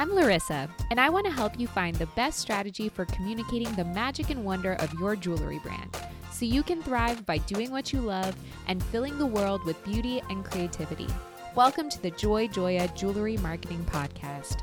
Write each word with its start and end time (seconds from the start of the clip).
I'm 0.00 0.14
Larissa, 0.14 0.66
and 0.90 0.98
I 0.98 1.10
want 1.10 1.26
to 1.26 1.30
help 1.30 1.60
you 1.60 1.66
find 1.66 1.94
the 1.94 2.06
best 2.16 2.38
strategy 2.38 2.88
for 2.88 3.04
communicating 3.04 3.70
the 3.74 3.84
magic 3.84 4.30
and 4.30 4.46
wonder 4.46 4.72
of 4.76 4.90
your 4.94 5.14
jewelry 5.14 5.58
brand 5.58 5.94
so 6.32 6.46
you 6.46 6.62
can 6.62 6.82
thrive 6.82 7.26
by 7.26 7.36
doing 7.36 7.70
what 7.70 7.92
you 7.92 8.00
love 8.00 8.34
and 8.66 8.82
filling 8.82 9.18
the 9.18 9.26
world 9.26 9.62
with 9.66 9.84
beauty 9.84 10.22
and 10.30 10.42
creativity. 10.42 11.06
Welcome 11.54 11.90
to 11.90 12.00
the 12.00 12.12
Joy 12.12 12.48
Joya 12.48 12.88
Jewelry 12.96 13.36
Marketing 13.36 13.84
Podcast. 13.90 14.62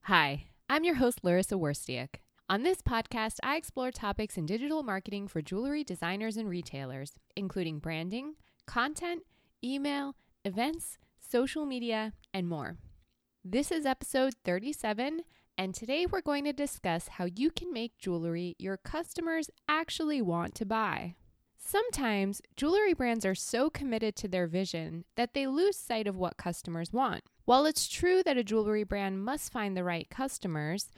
Hi, 0.00 0.46
I'm 0.68 0.82
your 0.82 0.96
host, 0.96 1.20
Larissa 1.22 1.54
Werstiak. 1.54 2.16
On 2.48 2.64
this 2.64 2.82
podcast, 2.82 3.36
I 3.44 3.54
explore 3.54 3.92
topics 3.92 4.36
in 4.36 4.44
digital 4.44 4.82
marketing 4.82 5.28
for 5.28 5.40
jewelry 5.40 5.84
designers 5.84 6.36
and 6.36 6.48
retailers, 6.48 7.12
including 7.36 7.78
branding, 7.78 8.34
content, 8.66 9.22
email, 9.62 10.14
events, 10.44 10.98
social 11.18 11.66
media, 11.66 12.12
and 12.32 12.48
more. 12.48 12.76
This 13.44 13.70
is 13.70 13.86
episode 13.86 14.34
37, 14.44 15.22
and 15.56 15.74
today 15.74 16.06
we're 16.06 16.20
going 16.20 16.44
to 16.44 16.52
discuss 16.52 17.08
how 17.08 17.24
you 17.24 17.50
can 17.50 17.72
make 17.72 17.98
jewelry 17.98 18.54
your 18.58 18.76
customers 18.76 19.50
actually 19.68 20.22
want 20.22 20.54
to 20.56 20.66
buy. 20.66 21.16
Sometimes 21.58 22.40
jewelry 22.56 22.94
brands 22.94 23.26
are 23.26 23.34
so 23.34 23.68
committed 23.68 24.16
to 24.16 24.28
their 24.28 24.46
vision 24.46 25.04
that 25.16 25.34
they 25.34 25.46
lose 25.46 25.76
sight 25.76 26.06
of 26.06 26.16
what 26.16 26.36
customers 26.36 26.92
want. 26.92 27.24
While 27.44 27.66
it's 27.66 27.88
true 27.88 28.22
that 28.22 28.38
a 28.38 28.44
jewelry 28.44 28.84
brand 28.84 29.24
must 29.24 29.52
find 29.52 29.76
the 29.76 29.84
right 29.84 30.08
customers, 30.08 30.90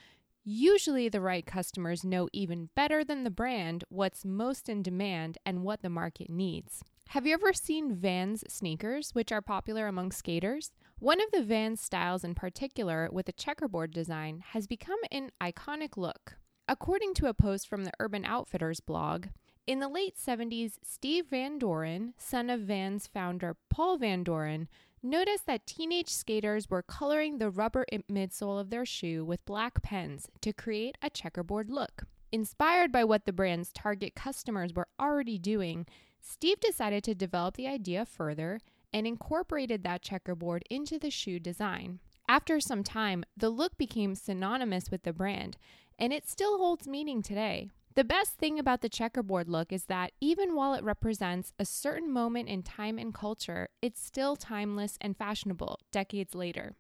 usually 0.44 1.08
the 1.08 1.20
right 1.20 1.46
customers 1.46 2.04
know 2.04 2.28
even 2.32 2.68
better 2.74 3.04
than 3.04 3.24
the 3.24 3.30
brand 3.30 3.84
what's 3.88 4.24
most 4.24 4.68
in 4.68 4.82
demand 4.82 5.38
and 5.46 5.62
what 5.62 5.82
the 5.82 5.90
market 5.90 6.28
needs. 6.28 6.84
Have 7.10 7.26
you 7.26 7.34
ever 7.34 7.52
seen 7.52 7.96
Vans 7.96 8.44
sneakers, 8.46 9.16
which 9.16 9.32
are 9.32 9.42
popular 9.42 9.88
among 9.88 10.12
skaters? 10.12 10.70
One 11.00 11.20
of 11.20 11.32
the 11.32 11.42
Vans 11.42 11.80
styles 11.80 12.22
in 12.22 12.36
particular, 12.36 13.08
with 13.10 13.28
a 13.28 13.32
checkerboard 13.32 13.90
design, 13.90 14.44
has 14.50 14.68
become 14.68 15.00
an 15.10 15.32
iconic 15.40 15.96
look. 15.96 16.36
According 16.68 17.14
to 17.14 17.26
a 17.26 17.34
post 17.34 17.66
from 17.66 17.82
the 17.82 17.90
Urban 17.98 18.24
Outfitters 18.24 18.78
blog, 18.78 19.26
in 19.66 19.80
the 19.80 19.88
late 19.88 20.14
70s, 20.16 20.74
Steve 20.84 21.26
Van 21.30 21.58
Doren, 21.58 22.14
son 22.16 22.48
of 22.48 22.60
Vans 22.60 23.08
founder 23.08 23.56
Paul 23.70 23.98
Van 23.98 24.22
Doren, 24.22 24.68
noticed 25.02 25.46
that 25.46 25.66
teenage 25.66 26.10
skaters 26.10 26.70
were 26.70 26.80
coloring 26.80 27.38
the 27.38 27.50
rubber 27.50 27.86
midsole 28.08 28.60
of 28.60 28.70
their 28.70 28.86
shoe 28.86 29.24
with 29.24 29.44
black 29.44 29.82
pens 29.82 30.28
to 30.42 30.52
create 30.52 30.96
a 31.02 31.10
checkerboard 31.10 31.70
look. 31.70 32.04
Inspired 32.32 32.92
by 32.92 33.02
what 33.02 33.24
the 33.24 33.32
brand's 33.32 33.72
target 33.72 34.14
customers 34.14 34.72
were 34.72 34.86
already 35.00 35.36
doing, 35.36 35.86
Steve 36.20 36.60
decided 36.60 37.02
to 37.04 37.14
develop 37.14 37.56
the 37.56 37.66
idea 37.66 38.04
further 38.04 38.60
and 38.92 39.06
incorporated 39.06 39.82
that 39.82 40.02
checkerboard 40.02 40.64
into 40.70 40.98
the 40.98 41.10
shoe 41.10 41.40
design. 41.40 41.98
After 42.28 42.60
some 42.60 42.84
time, 42.84 43.24
the 43.36 43.50
look 43.50 43.76
became 43.76 44.14
synonymous 44.14 44.90
with 44.90 45.02
the 45.02 45.12
brand, 45.12 45.56
and 45.98 46.12
it 46.12 46.28
still 46.28 46.58
holds 46.58 46.86
meaning 46.86 47.22
today. 47.22 47.68
The 47.96 48.04
best 48.04 48.34
thing 48.34 48.60
about 48.60 48.82
the 48.82 48.88
checkerboard 48.88 49.48
look 49.48 49.72
is 49.72 49.86
that 49.86 50.12
even 50.20 50.54
while 50.54 50.74
it 50.74 50.84
represents 50.84 51.52
a 51.58 51.64
certain 51.64 52.12
moment 52.12 52.48
in 52.48 52.62
time 52.62 52.98
and 52.98 53.12
culture, 53.12 53.68
it's 53.82 54.00
still 54.00 54.36
timeless 54.36 54.96
and 55.00 55.16
fashionable 55.16 55.80
decades 55.90 56.36
later. 56.36 56.76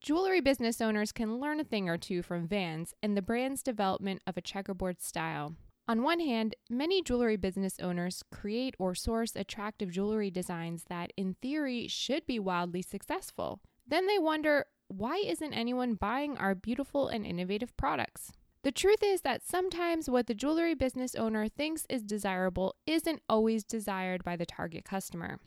Jewelry 0.00 0.40
business 0.40 0.80
owners 0.80 1.10
can 1.10 1.40
learn 1.40 1.58
a 1.58 1.64
thing 1.64 1.88
or 1.88 1.98
two 1.98 2.22
from 2.22 2.46
Vans 2.46 2.94
and 3.02 3.16
the 3.16 3.22
brand's 3.22 3.64
development 3.64 4.22
of 4.28 4.36
a 4.36 4.40
checkerboard 4.40 5.02
style. 5.02 5.56
On 5.88 6.04
one 6.04 6.20
hand, 6.20 6.54
many 6.70 7.02
jewelry 7.02 7.36
business 7.36 7.80
owners 7.80 8.22
create 8.30 8.76
or 8.78 8.94
source 8.94 9.34
attractive 9.34 9.90
jewelry 9.90 10.30
designs 10.30 10.84
that, 10.88 11.12
in 11.16 11.34
theory, 11.42 11.88
should 11.88 12.26
be 12.26 12.38
wildly 12.38 12.80
successful. 12.80 13.60
Then 13.88 14.06
they 14.06 14.20
wonder 14.20 14.66
why 14.86 15.16
isn't 15.16 15.52
anyone 15.52 15.94
buying 15.94 16.38
our 16.38 16.54
beautiful 16.54 17.08
and 17.08 17.26
innovative 17.26 17.76
products? 17.76 18.30
The 18.62 18.72
truth 18.72 19.02
is 19.02 19.22
that 19.22 19.42
sometimes 19.44 20.08
what 20.08 20.28
the 20.28 20.34
jewelry 20.34 20.74
business 20.74 21.16
owner 21.16 21.48
thinks 21.48 21.86
is 21.90 22.02
desirable 22.02 22.76
isn't 22.86 23.22
always 23.28 23.64
desired 23.64 24.22
by 24.22 24.36
the 24.36 24.46
target 24.46 24.84
customer. 24.84 25.40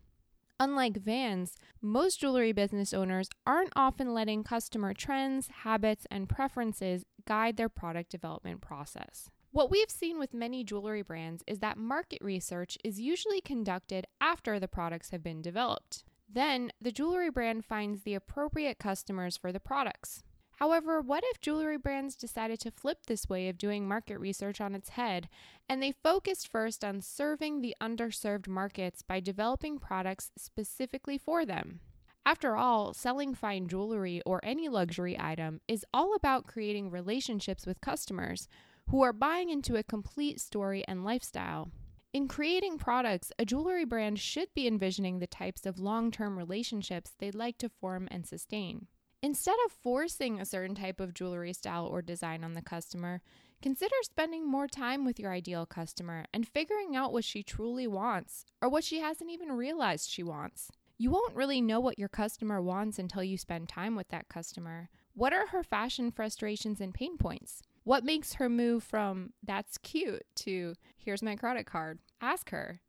Unlike 0.62 0.98
Vans, 0.98 1.56
most 1.82 2.20
jewelry 2.20 2.52
business 2.52 2.94
owners 2.94 3.28
aren't 3.48 3.74
often 3.76 4.14
letting 4.14 4.44
customer 4.44 4.94
trends, 4.94 5.48
habits, 5.64 6.06
and 6.12 6.30
preferences 6.30 7.04
guide 7.26 7.58
their 7.58 7.68
product 7.68 8.12
development 8.12 8.62
process. 8.62 9.32
What 9.50 9.72
we've 9.72 9.90
seen 9.90 10.20
with 10.20 10.36
many 10.36 10.64
jewelry 10.64 11.02
brands 11.02 11.44
is 11.48 11.62
that 11.62 11.80
market 11.80 12.20
research 12.22 12.78
is 12.84 13.02
usually 13.02 13.42
conducted 13.42 14.06
after 14.22 14.60
the 14.60 14.68
products 14.68 15.10
have 15.10 15.24
been 15.24 15.42
developed. 15.42 16.04
Then, 16.32 16.72
the 16.80 16.92
jewelry 16.92 17.32
brand 17.32 17.66
finds 17.66 18.04
the 18.04 18.14
appropriate 18.14 18.78
customers 18.78 19.38
for 19.38 19.52
the 19.52 19.60
products. 19.60 20.22
However, 20.62 21.02
what 21.02 21.24
if 21.26 21.42
jewelry 21.42 21.80
brands 21.80 22.16
decided 22.16 22.60
to 22.60 22.70
flip 22.70 23.08
this 23.08 23.28
way 23.28 23.50
of 23.50 23.58
doing 23.58 23.88
market 23.88 24.20
research 24.20 24.62
on 24.62 24.76
its 24.76 24.90
head 24.90 25.28
and 25.68 25.82
they 25.82 25.92
focused 25.92 26.48
first 26.48 26.86
on 26.86 27.02
serving 27.02 27.62
the 27.62 27.76
underserved 27.82 28.48
markets 28.48 29.02
by 29.02 29.22
developing 29.22 29.80
products 29.80 30.30
specifically 30.38 31.18
for 31.18 31.48
them? 31.48 31.80
After 32.28 32.56
all, 32.56 32.94
selling 32.94 33.34
fine 33.34 33.70
jewelry 33.70 34.22
or 34.24 34.40
any 34.44 34.70
luxury 34.70 35.18
item 35.20 35.62
is 35.68 35.84
all 35.96 36.14
about 36.14 36.46
creating 36.46 36.92
relationships 36.92 37.66
with 37.66 37.82
customers 37.82 38.48
who 38.88 39.02
are 39.02 39.14
buying 39.14 39.50
into 39.50 39.78
a 39.78 39.84
complete 39.84 40.40
story 40.40 40.86
and 40.88 41.04
lifestyle. 41.04 41.72
In 42.14 42.28
creating 42.28 42.78
products, 42.78 43.32
a 43.40 43.46
jewelry 43.46 43.86
brand 43.86 44.20
should 44.20 44.54
be 44.54 44.68
envisioning 44.68 45.18
the 45.18 45.26
types 45.26 45.66
of 45.66 45.80
long 45.80 46.12
term 46.12 46.38
relationships 46.38 47.14
they'd 47.18 47.34
like 47.34 47.58
to 47.58 47.68
form 47.68 48.08
and 48.12 48.28
sustain. 48.28 48.86
Instead 49.24 49.56
of 49.66 49.72
forcing 49.72 50.40
a 50.40 50.46
certain 50.46 50.74
type 50.74 51.00
of 51.00 51.14
jewelry 51.14 51.54
style 51.54 51.86
or 51.86 52.02
design 52.02 52.44
on 52.44 52.56
the 52.56 52.62
customer, 52.62 53.22
consider 53.62 53.94
spending 54.02 54.50
more 54.50 54.68
time 54.68 55.06
with 55.06 55.20
your 55.20 55.32
ideal 55.32 55.64
customer 55.64 56.26
and 56.34 56.48
figuring 56.48 56.96
out 56.96 57.14
what 57.14 57.24
she 57.24 57.44
truly 57.44 57.86
wants 57.86 58.46
or 58.64 58.70
what 58.70 58.84
she 58.84 59.00
hasn't 59.00 59.30
even 59.30 59.52
realized 59.52 60.10
she 60.10 60.24
wants. 60.24 60.72
You 60.98 61.12
won't 61.12 61.36
really 61.36 61.62
know 61.62 61.80
what 61.80 62.00
your 62.00 62.10
customer 62.10 62.60
wants 62.62 62.98
until 62.98 63.24
you 63.24 63.38
spend 63.38 63.70
time 63.70 63.96
with 63.96 64.08
that 64.10 64.28
customer. 64.28 64.90
What 65.14 65.34
are 65.34 65.48
her 65.48 65.62
fashion 65.62 66.10
frustrations 66.10 66.82
and 66.82 66.92
pain 66.92 67.18
points? 67.20 67.62
What 67.84 68.04
makes 68.04 68.34
her 68.34 68.50
move 68.50 68.84
from 68.84 69.34
that's 69.44 69.78
cute 69.78 70.26
to 70.38 70.74
here's 70.98 71.22
my 71.22 71.36
credit 71.36 71.68
card? 71.68 72.00
Ask 72.22 72.50
her. 72.50 72.82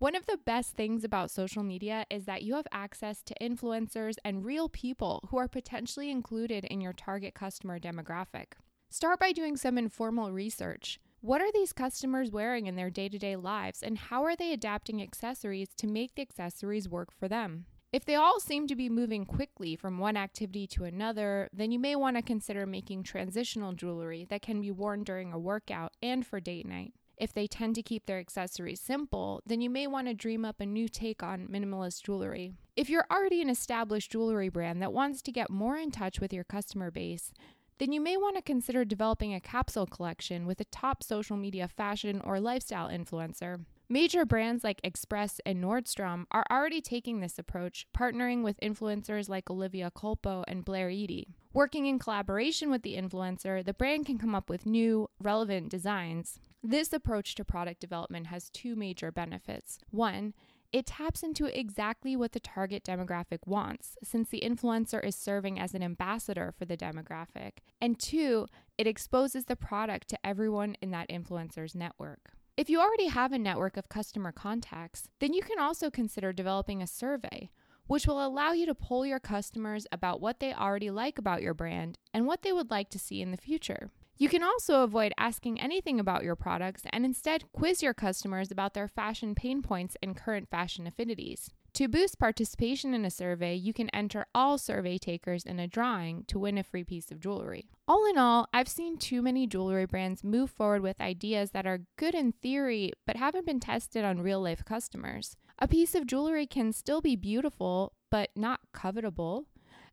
One 0.00 0.14
of 0.14 0.26
the 0.26 0.36
best 0.36 0.76
things 0.76 1.02
about 1.02 1.28
social 1.28 1.64
media 1.64 2.06
is 2.08 2.24
that 2.26 2.44
you 2.44 2.54
have 2.54 2.68
access 2.70 3.20
to 3.24 3.34
influencers 3.42 4.14
and 4.24 4.44
real 4.44 4.68
people 4.68 5.28
who 5.28 5.38
are 5.38 5.48
potentially 5.48 6.08
included 6.08 6.64
in 6.66 6.80
your 6.80 6.92
target 6.92 7.34
customer 7.34 7.80
demographic. 7.80 8.52
Start 8.90 9.18
by 9.18 9.32
doing 9.32 9.56
some 9.56 9.76
informal 9.76 10.30
research. 10.30 11.00
What 11.20 11.40
are 11.40 11.50
these 11.52 11.72
customers 11.72 12.30
wearing 12.30 12.66
in 12.66 12.76
their 12.76 12.90
day 12.90 13.08
to 13.08 13.18
day 13.18 13.34
lives, 13.34 13.82
and 13.82 13.98
how 13.98 14.22
are 14.22 14.36
they 14.36 14.52
adapting 14.52 15.02
accessories 15.02 15.74
to 15.78 15.88
make 15.88 16.14
the 16.14 16.22
accessories 16.22 16.88
work 16.88 17.08
for 17.12 17.26
them? 17.26 17.66
If 17.92 18.04
they 18.04 18.14
all 18.14 18.38
seem 18.38 18.68
to 18.68 18.76
be 18.76 18.88
moving 18.88 19.26
quickly 19.26 19.74
from 19.74 19.98
one 19.98 20.16
activity 20.16 20.68
to 20.68 20.84
another, 20.84 21.48
then 21.52 21.72
you 21.72 21.80
may 21.80 21.96
want 21.96 22.16
to 22.16 22.22
consider 22.22 22.66
making 22.66 23.02
transitional 23.02 23.72
jewelry 23.72 24.28
that 24.30 24.42
can 24.42 24.60
be 24.60 24.70
worn 24.70 25.02
during 25.02 25.32
a 25.32 25.40
workout 25.40 25.94
and 26.00 26.24
for 26.24 26.38
date 26.38 26.66
night. 26.66 26.92
If 27.20 27.32
they 27.32 27.46
tend 27.46 27.74
to 27.74 27.82
keep 27.82 28.06
their 28.06 28.20
accessories 28.20 28.80
simple, 28.80 29.42
then 29.44 29.60
you 29.60 29.68
may 29.68 29.86
want 29.86 30.06
to 30.06 30.14
dream 30.14 30.44
up 30.44 30.60
a 30.60 30.66
new 30.66 30.88
take 30.88 31.22
on 31.22 31.48
minimalist 31.48 32.04
jewelry. 32.04 32.52
If 32.76 32.88
you're 32.88 33.06
already 33.10 33.42
an 33.42 33.50
established 33.50 34.12
jewelry 34.12 34.48
brand 34.48 34.80
that 34.82 34.92
wants 34.92 35.20
to 35.22 35.32
get 35.32 35.50
more 35.50 35.76
in 35.76 35.90
touch 35.90 36.20
with 36.20 36.32
your 36.32 36.44
customer 36.44 36.92
base, 36.92 37.32
then 37.78 37.92
you 37.92 38.00
may 38.00 38.16
want 38.16 38.36
to 38.36 38.42
consider 38.42 38.84
developing 38.84 39.34
a 39.34 39.40
capsule 39.40 39.86
collection 39.86 40.46
with 40.46 40.60
a 40.60 40.64
top 40.66 41.02
social 41.02 41.36
media 41.36 41.68
fashion 41.68 42.20
or 42.24 42.40
lifestyle 42.40 42.88
influencer. 42.88 43.64
Major 43.88 44.26
brands 44.26 44.62
like 44.62 44.80
Express 44.84 45.40
and 45.46 45.64
Nordstrom 45.64 46.26
are 46.30 46.44
already 46.50 46.80
taking 46.80 47.20
this 47.20 47.38
approach, 47.38 47.86
partnering 47.96 48.42
with 48.42 48.60
influencers 48.60 49.28
like 49.28 49.48
Olivia 49.48 49.90
Culpo 49.90 50.44
and 50.46 50.64
Blair 50.64 50.90
Eadie. 50.90 51.28
Working 51.54 51.86
in 51.86 51.98
collaboration 51.98 52.70
with 52.70 52.82
the 52.82 52.96
influencer, 52.96 53.64
the 53.64 53.72
brand 53.72 54.06
can 54.06 54.18
come 54.18 54.34
up 54.34 54.50
with 54.50 54.66
new, 54.66 55.08
relevant 55.20 55.70
designs. 55.70 56.38
This 56.62 56.92
approach 56.92 57.34
to 57.36 57.44
product 57.44 57.80
development 57.80 58.26
has 58.28 58.50
two 58.50 58.74
major 58.74 59.12
benefits. 59.12 59.78
One, 59.90 60.34
it 60.72 60.86
taps 60.86 61.22
into 61.22 61.46
exactly 61.46 62.16
what 62.16 62.32
the 62.32 62.40
target 62.40 62.84
demographic 62.84 63.46
wants, 63.46 63.96
since 64.02 64.28
the 64.28 64.42
influencer 64.44 65.02
is 65.02 65.16
serving 65.16 65.58
as 65.58 65.72
an 65.72 65.82
ambassador 65.82 66.52
for 66.58 66.64
the 66.64 66.76
demographic. 66.76 67.52
And 67.80 67.98
two, 67.98 68.46
it 68.76 68.86
exposes 68.86 69.46
the 69.46 69.56
product 69.56 70.08
to 70.08 70.26
everyone 70.26 70.76
in 70.82 70.90
that 70.90 71.08
influencer's 71.08 71.74
network. 71.74 72.32
If 72.56 72.68
you 72.68 72.80
already 72.80 73.06
have 73.06 73.32
a 73.32 73.38
network 73.38 73.76
of 73.76 73.88
customer 73.88 74.32
contacts, 74.32 75.08
then 75.20 75.32
you 75.32 75.42
can 75.42 75.60
also 75.60 75.90
consider 75.90 76.32
developing 76.32 76.82
a 76.82 76.88
survey, 76.88 77.50
which 77.86 78.06
will 78.06 78.22
allow 78.24 78.50
you 78.52 78.66
to 78.66 78.74
poll 78.74 79.06
your 79.06 79.20
customers 79.20 79.86
about 79.92 80.20
what 80.20 80.40
they 80.40 80.52
already 80.52 80.90
like 80.90 81.18
about 81.18 81.40
your 81.40 81.54
brand 81.54 81.96
and 82.12 82.26
what 82.26 82.42
they 82.42 82.52
would 82.52 82.70
like 82.70 82.90
to 82.90 82.98
see 82.98 83.22
in 83.22 83.30
the 83.30 83.36
future. 83.36 83.90
You 84.20 84.28
can 84.28 84.42
also 84.42 84.82
avoid 84.82 85.12
asking 85.16 85.60
anything 85.60 86.00
about 86.00 86.24
your 86.24 86.34
products 86.34 86.82
and 86.90 87.04
instead 87.04 87.44
quiz 87.52 87.84
your 87.84 87.94
customers 87.94 88.50
about 88.50 88.74
their 88.74 88.88
fashion 88.88 89.36
pain 89.36 89.62
points 89.62 89.96
and 90.02 90.16
current 90.16 90.48
fashion 90.50 90.88
affinities. 90.88 91.52
To 91.74 91.86
boost 91.86 92.18
participation 92.18 92.94
in 92.94 93.04
a 93.04 93.10
survey, 93.10 93.54
you 93.54 93.72
can 93.72 93.88
enter 93.90 94.26
all 94.34 94.58
survey 94.58 94.98
takers 94.98 95.44
in 95.44 95.60
a 95.60 95.68
drawing 95.68 96.24
to 96.26 96.38
win 96.40 96.58
a 96.58 96.64
free 96.64 96.82
piece 96.82 97.12
of 97.12 97.20
jewelry. 97.20 97.70
All 97.86 98.04
in 98.10 98.18
all, 98.18 98.48
I've 98.52 98.66
seen 98.66 98.98
too 98.98 99.22
many 99.22 99.46
jewelry 99.46 99.86
brands 99.86 100.24
move 100.24 100.50
forward 100.50 100.82
with 100.82 101.00
ideas 101.00 101.52
that 101.52 101.68
are 101.68 101.86
good 101.96 102.16
in 102.16 102.32
theory 102.32 102.90
but 103.06 103.14
haven't 103.16 103.46
been 103.46 103.60
tested 103.60 104.04
on 104.04 104.22
real 104.22 104.40
life 104.40 104.64
customers. 104.64 105.36
A 105.60 105.68
piece 105.68 105.94
of 105.94 106.08
jewelry 106.08 106.46
can 106.46 106.72
still 106.72 107.00
be 107.00 107.14
beautiful 107.14 107.92
but 108.10 108.30
not 108.34 108.58
covetable, 108.74 109.44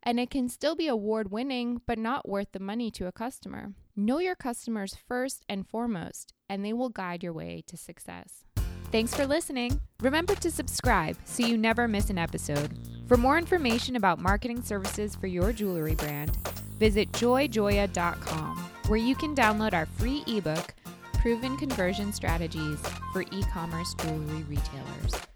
and 0.02 0.20
it 0.20 0.32
can 0.32 0.50
still 0.50 0.76
be 0.76 0.88
award 0.88 1.30
winning 1.30 1.82
but 1.86 2.00
not 2.00 2.28
worth 2.28 2.54
the 2.54 2.60
money 2.60 2.90
to 2.90 3.06
a 3.06 3.12
customer. 3.12 3.74
Know 3.98 4.20
your 4.20 4.36
customers 4.36 4.98
first 5.08 5.46
and 5.48 5.66
foremost, 5.66 6.34
and 6.50 6.66
they 6.66 6.74
will 6.74 6.90
guide 6.90 7.24
your 7.24 7.32
way 7.32 7.64
to 7.68 7.78
success. 7.78 8.44
Thanks 8.92 9.16
for 9.16 9.26
listening. 9.26 9.80
Remember 10.02 10.36
to 10.36 10.52
subscribe 10.52 11.16
so 11.24 11.46
you 11.46 11.58
never 11.58 11.88
miss 11.88 12.10
an 12.10 12.18
episode. 12.18 12.78
For 13.08 13.16
more 13.16 13.38
information 13.38 13.96
about 13.96 14.20
marketing 14.20 14.62
services 14.64 15.16
for 15.16 15.28
your 15.28 15.54
jewelry 15.54 15.96
brand, 15.96 16.36
visit 16.78 17.10
joyjoya.com, 17.14 18.58
where 18.88 19.00
you 19.00 19.16
can 19.16 19.34
download 19.34 19.74
our 19.74 19.86
free 19.86 20.24
ebook, 20.28 20.74
Proven 21.14 21.56
Conversion 21.56 22.12
Strategies 22.12 22.80
for 23.14 23.22
E 23.22 23.44
commerce 23.54 23.94
jewelry 23.94 24.44
retailers. 24.44 25.35